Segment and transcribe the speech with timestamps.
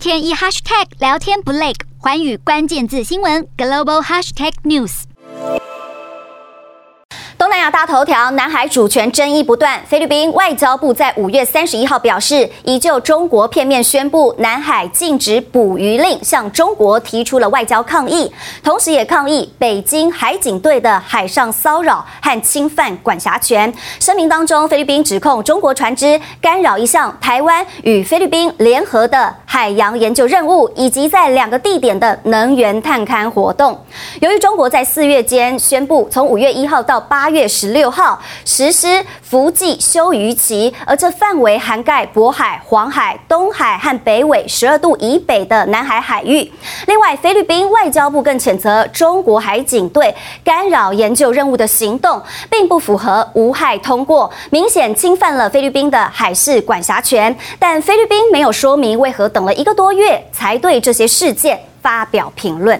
[0.00, 5.02] 天一 hashtag 聊天不累，环宇关键字新闻 global hashtag news。
[7.36, 9.82] 东南亚大头条：南海主权争议不断。
[9.86, 18.30] 菲律宾外交部在五月三十一号表示，已就中国片面宣布南海禁止捕鱼令，向中国提出了外交抗议，
[18.62, 23.72] 同时也抗议北京海警队的海上骚扰和侵犯管辖权。
[23.98, 33.76] 声明当中，菲律宾指控中国船只干扰一项台湾与菲律宾联合的海洋研究任务，以及在两个地点的能源探勘活动。
[34.20, 46.48] 由于中国在四月间宣布，从五月一号到八月十六号实施伏季休渔期，而这范围涵盖渤海、黄海、东海和北纬十二度以北的南海海域。
[46.86, 57.36] 另外，菲律宾外交部更谴责中国海警队干扰研究任务的行动，并不符合无害通过，明显侵犯了菲律宾的海事管辖权。
[57.58, 62.78] 但菲律宾没有说明为何等等了一个多月才对这些事件发表评论。